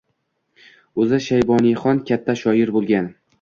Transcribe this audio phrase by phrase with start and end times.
[1.03, 3.13] O‘zi Shayboniyxon katta shoir bo‘lgan